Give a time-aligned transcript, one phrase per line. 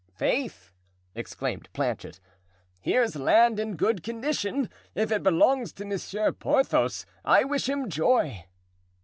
[0.15, 0.73] "Faith!"
[1.13, 2.19] exclaimed Planchet,
[2.79, 8.45] "here's land in good condition; if it belongs to Monsieur Porthos I wish him joy."